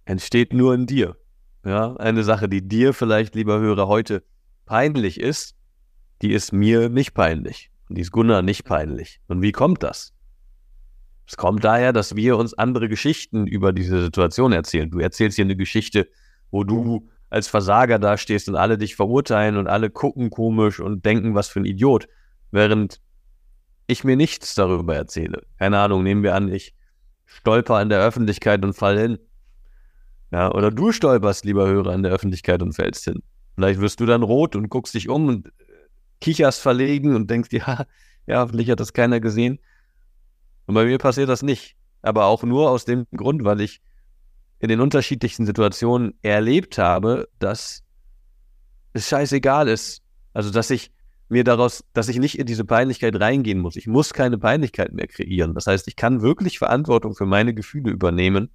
entsteht 0.05 0.53
nur 0.53 0.73
in 0.73 0.85
dir. 0.85 1.17
Ja, 1.65 1.95
eine 1.97 2.23
Sache, 2.23 2.47
die 2.47 2.67
dir 2.67 2.93
vielleicht, 2.93 3.35
lieber 3.35 3.59
Hörer, 3.59 3.87
heute 3.87 4.23
peinlich 4.65 5.19
ist, 5.19 5.55
die 6.21 6.31
ist 6.31 6.51
mir 6.51 6.89
nicht 6.89 7.13
peinlich. 7.13 7.71
Und 7.89 7.97
die 7.97 8.01
ist 8.01 8.11
Gunnar 8.11 8.41
nicht 8.41 8.65
peinlich. 8.65 9.21
Und 9.27 9.41
wie 9.41 9.51
kommt 9.51 9.83
das? 9.83 10.13
Es 11.25 11.37
kommt 11.37 11.63
daher, 11.63 11.93
dass 11.93 12.15
wir 12.15 12.37
uns 12.37 12.53
andere 12.53 12.89
Geschichten 12.89 13.47
über 13.47 13.73
diese 13.73 14.01
Situation 14.01 14.51
erzählen. 14.51 14.89
Du 14.89 14.99
erzählst 14.99 15.35
hier 15.35 15.45
eine 15.45 15.57
Geschichte, 15.57 16.07
wo 16.51 16.63
du 16.63 17.09
als 17.29 17.48
Versager 17.48 18.00
dastehst 18.00 18.48
und 18.50 18.55
alle 18.55 18.77
dich 18.77 18.96
verurteilen 18.96 19.57
und 19.57 19.67
alle 19.67 19.89
gucken 19.89 20.29
komisch 20.29 20.79
und 20.79 21.05
denken, 21.05 21.36
was 21.36 21.50
für 21.50 21.60
ein 21.60 21.65
Idiot. 21.65 22.07
Während 22.51 23.01
ich 23.88 24.03
mir 24.03 24.15
nichts 24.15 24.55
darüber 24.55 24.96
erzähle. 24.96 25.43
Keine 25.57 25.79
Ahnung, 25.79 26.03
nehmen 26.03 26.24
wir 26.24 26.36
an, 26.36 26.51
ich 26.51 26.74
stolper 27.25 27.81
in 27.81 27.89
der 27.89 28.00
Öffentlichkeit 28.00 28.63
und 28.63 28.74
fall 28.74 29.00
hin. 29.00 29.17
Ja, 30.31 30.51
oder 30.51 30.72
du 30.72 30.91
stolperst, 30.91 31.46
lieber 31.46 31.67
Hörer, 31.67 31.93
in 31.93 32.03
der 32.03 32.12
Öffentlichkeit 32.12 32.62
und 32.62 32.74
fällst 32.74 33.05
hin. 33.05 33.24
Vielleicht 33.55 33.79
wirst 33.79 34.00
du 34.00 34.05
dann 34.05 34.24
rot 34.24 34.55
und 34.55 34.69
guckst 34.69 34.93
dich 34.93 35.10
um 35.10 35.27
und 35.27 35.51
kicherst 36.19 36.62
verlegen 36.62 37.15
und 37.15 37.29
denkst, 37.29 37.50
ja, 37.51 37.86
ja, 38.25 38.41
hoffentlich 38.41 38.69
hat 38.69 38.79
das 38.79 38.93
keiner 38.93 39.19
gesehen. 39.19 39.60
Und 40.65 40.75
bei 40.75 40.86
mir 40.86 40.98
passiert 40.98 41.29
das 41.29 41.43
nicht. 41.43 41.75
Aber 42.01 42.25
auch 42.25 42.43
nur 42.43 42.69
aus 42.69 42.86
dem 42.86 43.07
Grund, 43.15 43.43
weil 43.43 43.62
ich 43.62 43.81
in 44.59 44.69
den 44.69 44.79
unterschiedlichsten 44.79 45.45
Situationen 45.45 46.13
erlebt 46.21 46.77
habe, 46.77 47.27
dass 47.39 47.83
es 48.93 49.07
scheißegal 49.07 49.67
ist. 49.67 50.01
Also, 50.33 50.51
dass 50.51 50.69
ich 50.69 50.91
mir 51.29 51.43
daraus, 51.43 51.83
dass 51.93 52.07
ich 52.07 52.17
nicht 52.17 52.39
in 52.39 52.45
diese 52.45 52.63
Peinlichkeit 52.63 53.19
reingehen 53.19 53.59
muss. 53.59 53.75
Ich 53.75 53.87
muss 53.87 54.13
keine 54.13 54.37
Peinlichkeit 54.37 54.93
mehr 54.93 55.07
kreieren. 55.07 55.53
Das 55.53 55.67
heißt, 55.67 55.87
ich 55.87 55.95
kann 55.95 56.21
wirklich 56.21 56.57
Verantwortung 56.57 57.15
für 57.15 57.25
meine 57.25 57.53
Gefühle 57.53 57.91
übernehmen 57.91 58.49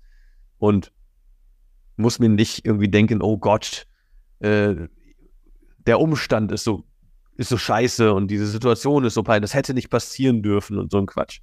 und 0.58 0.92
muss 1.96 2.18
mir 2.18 2.30
nicht 2.30 2.64
irgendwie 2.64 2.88
denken, 2.88 3.20
oh 3.20 3.36
Gott, 3.36 3.86
äh, 4.40 4.74
der 5.86 6.00
Umstand 6.00 6.50
ist 6.52 6.64
so, 6.64 6.84
ist 7.36 7.50
so 7.50 7.58
scheiße 7.58 8.12
und 8.12 8.28
diese 8.28 8.46
Situation 8.46 9.04
ist 9.04 9.14
so 9.14 9.22
peinlich, 9.22 9.50
das 9.50 9.54
hätte 9.54 9.74
nicht 9.74 9.90
passieren 9.90 10.42
dürfen 10.42 10.78
und 10.78 10.90
so 10.90 10.98
ein 10.98 11.06
Quatsch. 11.06 11.40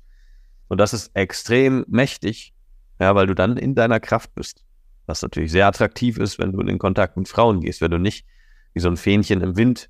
Und 0.67 0.79
das 0.79 0.93
ist 0.93 1.11
extrem 1.15 1.85
mächtig, 1.87 2.53
ja, 2.99 3.15
weil 3.15 3.27
du 3.27 3.35
dann 3.35 3.57
in 3.57 3.75
deiner 3.75 3.99
Kraft 3.99 4.35
bist. 4.35 4.63
Was 5.05 5.21
natürlich 5.21 5.51
sehr 5.51 5.67
attraktiv 5.67 6.17
ist, 6.17 6.37
wenn 6.37 6.51
du 6.51 6.59
in 6.59 6.67
den 6.67 6.77
Kontakt 6.77 7.17
mit 7.17 7.27
Frauen 7.27 7.61
gehst, 7.61 7.81
wenn 7.81 7.91
du 7.91 7.97
nicht 7.97 8.25
wie 8.73 8.79
so 8.79 8.89
ein 8.89 8.97
Fähnchen 8.97 9.41
im 9.41 9.57
Wind 9.57 9.89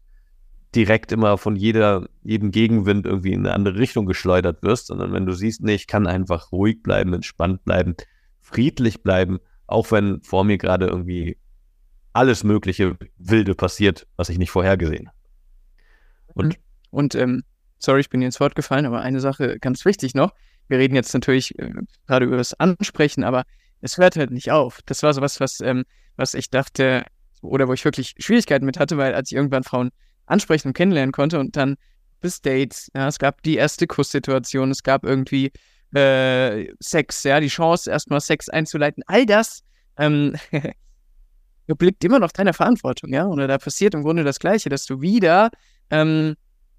direkt 0.76 1.12
immer 1.12 1.38
von 1.38 1.56
jeder, 1.56 2.08
jedem 2.24 2.52
Gegenwind 2.52 3.06
irgendwie 3.06 3.34
in 3.34 3.46
eine 3.46 3.56
andere 3.56 3.76
Richtung 3.76 4.06
geschleudert 4.06 4.62
wirst, 4.62 4.88
sondern 4.88 5.12
wenn 5.14 5.26
du 5.26 5.34
siehst, 5.34 5.62
nee, 5.62 5.74
ich 5.74 5.88
kann 5.88 6.08
einfach 6.08 6.52
ruhig 6.52 6.84
bleiben, 6.84 7.14
entspannt 7.14 7.64
bleiben, 7.66 7.96
friedlich 8.40 9.02
bleiben, 9.02 9.40
auch 9.66 9.92
wenn 9.92 10.22
vor 10.22 10.44
mir 10.44 10.58
gerade 10.58 10.88
irgendwie 10.88 11.38
alles 12.14 12.44
mögliche 12.44 12.98
Wilde 13.18 13.56
passiert, 13.56 14.08
was 14.16 14.30
ich 14.30 14.38
nicht 14.38 14.52
vorhergesehen 14.52 15.08
habe. 15.08 15.18
Und, 16.34 16.60
und 16.92 17.16
ähm, 17.16 17.44
sorry, 17.80 18.02
ich 18.02 18.10
bin 18.10 18.22
dir 18.22 18.28
ins 18.28 18.40
Wort 18.40 18.56
gefallen, 18.56 18.86
aber 18.86 19.02
eine 19.02 19.20
Sache 19.20 19.60
ganz 19.60 19.86
wichtig 19.86 20.14
noch. 20.14 20.34
Wir 20.70 20.78
reden 20.80 20.96
jetzt 20.96 21.14
natürlich 21.14 21.58
äh, 21.60 21.74
gerade 22.08 22.26
über 22.26 22.38
das 22.38 22.58
Ansprechen, 22.60 23.24
aber 23.24 23.44
es 23.82 23.98
hört 23.98 24.16
halt 24.16 24.32
nicht 24.32 24.52
auf. 24.52 24.80
Das 24.86 25.04
war 25.04 25.14
so 25.14 25.22
was, 25.22 25.60
ähm, 25.62 25.84
was 26.16 26.34
ich 26.34 26.50
dachte, 26.50 27.04
oder 27.42 27.68
wo 27.68 27.74
ich 27.74 27.84
wirklich 27.86 28.16
Schwierigkeiten 28.20 28.66
mit 28.66 28.80
hatte, 28.80 28.98
weil 28.98 29.14
als 29.14 29.32
ich 29.32 29.36
irgendwann 29.36 29.64
Frauen 29.64 29.90
ansprechen 30.26 30.70
und 30.70 30.74
kennenlernen 30.74 31.12
konnte 31.12 31.40
und 31.40 31.56
dann 31.56 31.76
bis 32.22 32.42
Dates, 32.42 32.90
ja, 32.94 33.08
es 33.08 33.18
gab 33.18 33.42
die 33.44 33.56
erste 33.56 33.88
Kusssituation, 33.88 34.72
es 34.72 34.84
gab 34.84 35.04
irgendwie 35.04 35.52
äh, 35.94 36.72
Sex, 36.80 37.24
ja, 37.24 37.40
die 37.40 37.48
Chance, 37.48 37.90
erstmal 37.90 38.22
Sex 38.22 38.50
einzuleiten, 38.50 39.04
all 39.08 39.26
das 39.26 39.64
ähm, 39.98 40.36
blickt 41.68 42.04
immer 42.04 42.20
noch 42.20 42.32
deiner 42.32 42.54
Verantwortung, 42.54 43.14
ja, 43.14 43.26
oder 43.26 43.48
da 43.48 43.58
passiert 43.58 43.94
im 43.94 44.04
Grunde 44.04 44.24
das 44.24 44.40
Gleiche, 44.40 44.70
dass 44.70 44.86
du 44.86 45.02
wieder, 45.02 45.50
ähm, 45.90 46.36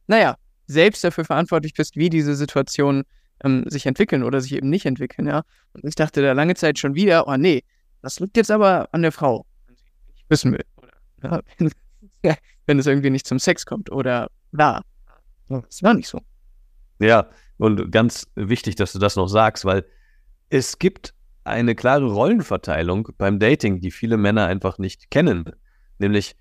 naja, 0.06 0.36
selbst 0.66 1.02
dafür 1.02 1.24
verantwortlich 1.24 1.74
bist, 1.74 1.96
wie 1.96 2.10
diese 2.10 2.34
Situationen 2.36 3.04
ähm, 3.44 3.64
sich 3.66 3.86
entwickeln 3.86 4.22
oder 4.22 4.40
sich 4.40 4.54
eben 4.54 4.70
nicht 4.70 4.86
entwickeln, 4.86 5.26
ja. 5.26 5.42
Und 5.72 5.84
ich 5.84 5.94
dachte 5.94 6.22
da 6.22 6.32
lange 6.32 6.54
Zeit 6.54 6.78
schon 6.78 6.94
wieder, 6.94 7.28
oh 7.28 7.36
nee, 7.36 7.62
das 8.02 8.20
liegt 8.20 8.36
jetzt 8.36 8.50
aber 8.50 8.88
an 8.92 9.02
der 9.02 9.12
Frau, 9.12 9.46
ich 10.14 10.24
wissen 10.28 10.52
will. 10.52 10.64
Oder, 11.18 11.42
ja, 12.24 12.36
wenn 12.66 12.78
es 12.78 12.86
irgendwie 12.86 13.10
nicht 13.10 13.26
zum 13.26 13.38
Sex 13.38 13.66
kommt 13.66 13.90
oder 13.90 14.30
da. 14.52 14.82
Das 15.48 15.82
war 15.82 15.94
nicht 15.94 16.08
so. 16.08 16.20
Ja, 17.00 17.28
und 17.56 17.90
ganz 17.90 18.26
wichtig, 18.36 18.76
dass 18.76 18.92
du 18.92 18.98
das 18.98 19.16
noch 19.16 19.28
sagst, 19.28 19.64
weil 19.64 19.84
es 20.48 20.78
gibt 20.78 21.14
eine 21.44 21.74
klare 21.74 22.06
Rollenverteilung 22.06 23.08
beim 23.18 23.38
Dating, 23.38 23.80
die 23.80 23.90
viele 23.90 24.16
Männer 24.16 24.46
einfach 24.46 24.78
nicht 24.78 25.10
kennen. 25.10 25.50
Nämlich, 25.98 26.36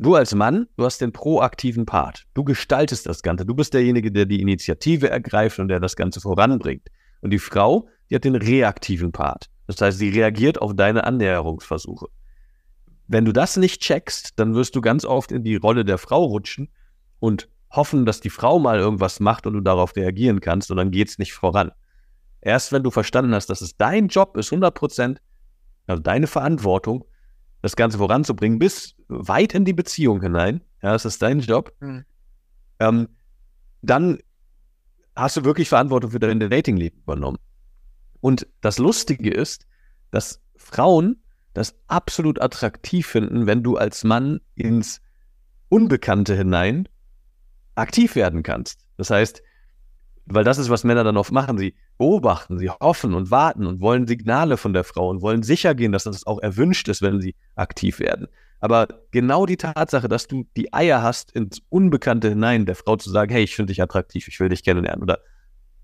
du 0.00 0.14
als 0.14 0.34
Mann, 0.34 0.66
du 0.76 0.84
hast 0.84 1.00
den 1.00 1.12
proaktiven 1.12 1.86
Part. 1.86 2.24
Du 2.34 2.44
gestaltest 2.44 3.06
das 3.06 3.22
Ganze. 3.22 3.44
Du 3.44 3.54
bist 3.54 3.74
derjenige, 3.74 4.10
der 4.10 4.26
die 4.26 4.40
Initiative 4.40 5.10
ergreift 5.10 5.58
und 5.58 5.68
der 5.68 5.80
das 5.80 5.96
Ganze 5.96 6.20
voranbringt. 6.20 6.88
Und 7.20 7.30
die 7.30 7.38
Frau, 7.38 7.88
die 8.08 8.14
hat 8.14 8.24
den 8.24 8.34
reaktiven 8.34 9.12
Part. 9.12 9.46
Das 9.66 9.80
heißt, 9.80 9.98
sie 9.98 10.08
reagiert 10.08 10.60
auf 10.60 10.74
deine 10.74 11.04
Annäherungsversuche. 11.04 12.06
Wenn 13.06 13.24
du 13.24 13.32
das 13.32 13.56
nicht 13.56 13.80
checkst, 13.82 14.38
dann 14.38 14.54
wirst 14.54 14.74
du 14.74 14.80
ganz 14.80 15.04
oft 15.04 15.32
in 15.32 15.44
die 15.44 15.56
Rolle 15.56 15.84
der 15.84 15.98
Frau 15.98 16.24
rutschen 16.24 16.70
und 17.18 17.48
hoffen, 17.70 18.06
dass 18.06 18.20
die 18.20 18.30
Frau 18.30 18.58
mal 18.58 18.78
irgendwas 18.78 19.20
macht 19.20 19.46
und 19.46 19.54
du 19.54 19.60
darauf 19.60 19.94
reagieren 19.96 20.40
kannst 20.40 20.70
und 20.70 20.76
dann 20.76 20.90
geht 20.90 21.08
es 21.08 21.18
nicht 21.18 21.32
voran. 21.32 21.70
Erst 22.40 22.72
wenn 22.72 22.82
du 22.82 22.90
verstanden 22.90 23.34
hast, 23.34 23.50
dass 23.50 23.60
es 23.60 23.76
dein 23.76 24.08
Job 24.08 24.36
ist, 24.36 24.50
100 24.50 24.74
Prozent, 24.74 25.20
also 25.86 26.02
deine 26.02 26.26
Verantwortung, 26.26 27.04
das 27.62 27.76
Ganze 27.76 27.98
voranzubringen, 27.98 28.58
bis 28.58 28.96
weit 29.10 29.54
in 29.54 29.64
die 29.64 29.72
Beziehung 29.72 30.22
hinein, 30.22 30.62
ja, 30.82 30.92
das 30.92 31.04
ist 31.04 31.20
dein 31.20 31.40
Job, 31.40 31.74
mhm. 31.80 32.04
ähm, 32.78 33.08
dann 33.82 34.18
hast 35.16 35.36
du 35.36 35.44
wirklich 35.44 35.68
Verantwortung 35.68 36.12
für 36.12 36.18
dein 36.18 36.40
Datingleben 36.40 37.00
übernommen. 37.00 37.38
Und 38.20 38.46
das 38.60 38.78
Lustige 38.78 39.30
ist, 39.30 39.66
dass 40.10 40.40
Frauen 40.56 41.22
das 41.54 41.74
absolut 41.88 42.40
attraktiv 42.40 43.06
finden, 43.06 43.46
wenn 43.46 43.62
du 43.62 43.76
als 43.76 44.04
Mann 44.04 44.40
ins 44.54 45.00
Unbekannte 45.68 46.36
hinein 46.36 46.88
aktiv 47.74 48.14
werden 48.14 48.42
kannst. 48.42 48.86
Das 48.96 49.10
heißt, 49.10 49.42
weil 50.26 50.44
das 50.44 50.58
ist, 50.58 50.70
was 50.70 50.84
Männer 50.84 51.04
dann 51.04 51.16
oft 51.16 51.32
machen. 51.32 51.58
Sie 51.58 51.74
beobachten, 51.98 52.58
sie 52.58 52.70
hoffen 52.70 53.14
und 53.14 53.30
warten 53.30 53.66
und 53.66 53.80
wollen 53.80 54.06
Signale 54.06 54.56
von 54.56 54.72
der 54.72 54.84
Frau 54.84 55.08
und 55.08 55.22
wollen 55.22 55.42
sicher 55.42 55.74
gehen, 55.74 55.92
dass 55.92 56.04
das 56.04 56.26
auch 56.26 56.40
erwünscht 56.40 56.88
ist, 56.88 57.02
wenn 57.02 57.20
sie 57.20 57.34
aktiv 57.56 57.98
werden. 57.98 58.28
Aber 58.60 58.88
genau 59.10 59.46
die 59.46 59.56
Tatsache, 59.56 60.08
dass 60.08 60.26
du 60.26 60.46
die 60.56 60.72
Eier 60.72 61.02
hast, 61.02 61.32
ins 61.32 61.62
Unbekannte 61.70 62.28
hinein 62.28 62.66
der 62.66 62.74
Frau 62.74 62.96
zu 62.96 63.10
sagen, 63.10 63.32
hey, 63.32 63.42
ich 63.42 63.56
finde 63.56 63.72
dich 63.72 63.82
attraktiv, 63.82 64.28
ich 64.28 64.38
will 64.38 64.50
dich 64.50 64.62
kennenlernen 64.62 65.02
oder 65.02 65.18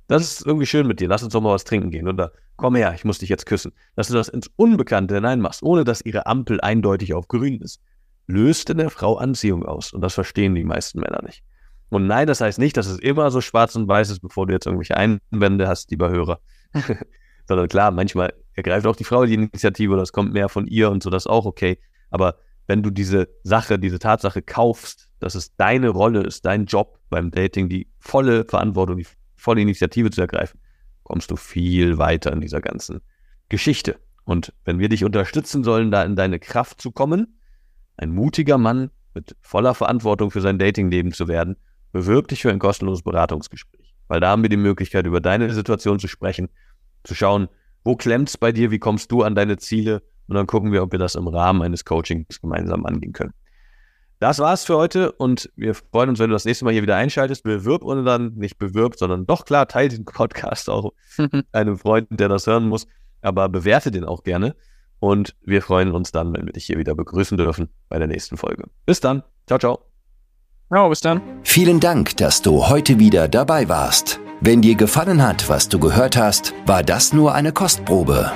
das 0.09 0.23
ist 0.23 0.47
irgendwie 0.47 0.67
schön 0.67 0.87
mit 0.87 1.01
dir, 1.01 1.09
lass 1.09 1.23
uns 1.23 1.33
doch 1.33 1.41
mal 1.41 1.53
was 1.53 1.65
trinken 1.65 1.91
gehen 1.91 2.07
oder 2.07 2.33
komm 2.57 2.77
her, 2.77 2.93
ich 2.95 3.05
muss 3.05 3.19
dich 3.19 3.29
jetzt 3.29 3.47
küssen. 3.47 3.73
Dass 3.97 4.09
du 4.09 4.15
das 4.15 4.29
ins 4.29 4.51
Unbekannte 4.57 5.17
hineinmachst, 5.17 5.63
ohne 5.63 5.85
dass 5.85 6.01
ihre 6.01 6.27
Ampel 6.27 6.61
eindeutig 6.61 7.15
auf 7.15 7.29
grün 7.29 7.61
ist, 7.61 7.81
löst 8.27 8.71
in 8.71 8.79
der 8.79 8.91
Frau 8.91 9.17
Anziehung 9.17 9.65
aus. 9.65 9.93
Und 9.93 10.03
das 10.03 10.15
verstehen 10.15 10.55
die 10.55 10.65
meisten 10.65 11.01
Männer 11.01 11.23
nicht. 11.25 11.43
Und 11.89 12.07
nein, 12.07 12.27
das 12.27 12.41
heißt 12.41 12.59
nicht, 12.59 12.77
dass 12.77 12.87
es 12.87 12.99
immer 12.99 13.31
so 13.31 13.41
schwarz 13.41 13.77
und 13.77 13.89
weiß 13.89 14.11
ist, 14.11 14.21
bevor 14.21 14.47
du 14.47 14.53
jetzt 14.53 14.67
irgendwelche 14.67 14.97
Einwände 14.97 15.69
hast, 15.69 15.91
lieber 15.91 16.11
Hörer. 16.11 16.41
Sondern 17.49 17.69
klar, 17.69 17.91
manchmal 17.93 18.33
ergreift 18.55 18.87
auch 18.87 18.97
die 18.97 19.05
Frau 19.05 19.25
die 19.25 19.35
Initiative 19.35 19.93
oder 19.93 20.03
es 20.03 20.13
kommt 20.13 20.33
mehr 20.33 20.49
von 20.49 20.67
ihr 20.67 20.91
und 20.91 21.03
so, 21.03 21.11
das 21.11 21.25
ist 21.25 21.31
auch 21.31 21.47
okay. 21.47 21.79
Aber 22.11 22.37
wenn 22.67 22.83
du 22.83 22.91
diese 22.91 23.29
Sache, 23.43 23.79
diese 23.79 23.99
Tatsache 23.99 24.43
kaufst, 24.43 25.09
dass 25.21 25.35
es 25.35 25.55
deine 25.57 25.89
Rolle 25.89 26.23
ist, 26.23 26.45
dein 26.45 26.67
Job 26.67 26.99
beim 27.09 27.31
Dating, 27.31 27.69
die 27.69 27.89
volle 27.99 28.45
Verantwortung, 28.45 28.99
die 28.99 29.07
volle 29.37 29.61
Initiative 29.61 30.11
zu 30.11 30.21
ergreifen, 30.21 30.61
kommst 31.03 31.31
du 31.31 31.37
viel 31.37 31.99
weiter 31.99 32.33
in 32.33 32.41
dieser 32.41 32.61
ganzen 32.61 33.01
Geschichte. 33.49 33.99
Und 34.25 34.53
wenn 34.65 34.81
wir 34.81 34.89
dich 34.89 35.05
unterstützen 35.05 35.63
sollen, 35.63 35.91
da 35.91 36.03
in 36.03 36.17
deine 36.17 36.41
Kraft 36.41 36.81
zu 36.81 36.91
kommen, 36.91 37.39
ein 37.97 38.11
mutiger 38.11 38.59
Mann 38.59 38.91
mit 39.15 39.37
voller 39.41 39.75
Verantwortung 39.75 40.31
für 40.31 40.41
sein 40.41 40.59
Datingleben 40.59 41.13
zu 41.13 41.29
werden, 41.29 41.57
bewirb 41.93 42.29
dich 42.29 42.43
für 42.43 42.51
ein 42.51 42.59
kostenloses 42.59 43.03
Beratungsgespräch. 43.03 43.95
Weil 44.09 44.21
da 44.21 44.31
haben 44.31 44.43
wir 44.43 44.51
die 44.51 44.57
Möglichkeit, 44.57 45.07
über 45.07 45.21
deine 45.21 45.53
Situation 45.55 45.99
zu 45.99 46.09
sprechen, 46.09 46.49
zu 47.05 47.15
schauen, 47.15 47.49
wo 47.85 47.95
klemmt 47.95 48.29
es 48.29 48.37
bei 48.37 48.51
dir, 48.51 48.73
wie 48.73 48.81
kommst 48.81 49.13
du 49.13 49.23
an 49.23 49.37
deine 49.37 49.59
Ziele 49.59 50.03
und 50.29 50.35
dann 50.37 50.47
gucken 50.47 50.73
wir, 50.73 50.83
ob 50.83 50.93
wir 50.93 50.99
das 50.99 51.15
im 51.15 51.29
Rahmen 51.29 51.63
eines 51.63 51.85
Coachings 51.85 52.41
gemeinsam 52.41 52.87
angehen 52.87 53.13
können. 53.13 53.33
Das 54.19 54.39
war's 54.39 54.65
für 54.65 54.77
heute 54.77 55.13
und 55.13 55.51
wir 55.57 55.75
freuen 55.75 56.09
uns, 56.09 56.19
wenn 56.19 56.31
du 56.31 56.35
das 56.35 56.47
nächste 56.47 56.65
Mal 56.65 56.73
hier 56.73 56.83
wieder 56.83 56.97
einschaltest. 56.97 57.43
Bewirb 57.43 57.85
und 57.85 58.05
dann 58.07 58.33
nicht 58.35 58.59
bewirbt, 58.59 58.99
sondern 58.99 59.27
doch 59.27 59.45
klar, 59.45 59.69
teile 59.69 59.91
den 59.91 60.07
Podcast 60.07 60.71
auch 60.71 60.93
einem 61.53 61.77
Freund, 61.77 62.09
der 62.11 62.29
das 62.29 62.47
hören 62.47 62.69
muss, 62.69 62.87
aber 63.21 63.49
bewerte 63.49 63.91
den 63.91 64.05
auch 64.05 64.23
gerne. 64.23 64.57
Und 64.99 65.37
wir 65.43 65.61
freuen 65.61 65.93
uns 65.93 66.13
dann, 66.13 66.33
wenn 66.33 66.47
wir 66.47 66.55
dich 66.55 66.65
hier 66.65 66.79
wieder 66.79 66.95
begrüßen 66.95 67.37
dürfen 67.37 67.69
bei 67.91 67.99
der 67.99 68.09
nächsten 68.09 68.39
Folge. 68.39 68.65
Bis 68.87 69.01
dann. 69.01 69.23
Ciao, 69.47 69.59
ciao. 69.59 69.81
Ja, 70.71 70.89
bis 70.89 71.01
dann. 71.01 71.21
Vielen 71.45 71.79
Dank, 71.79 72.17
dass 72.17 72.41
du 72.41 72.69
heute 72.69 72.99
wieder 72.99 73.29
dabei 73.29 73.69
warst. 73.69 74.19
Wenn 74.41 74.63
dir 74.63 74.75
gefallen 74.75 75.23
hat, 75.23 75.49
was 75.49 75.69
du 75.69 75.79
gehört 75.79 76.17
hast, 76.17 76.55
war 76.67 76.83
das 76.83 77.13
nur 77.13 77.35
eine 77.35 77.53
Kostprobe. 77.53 78.33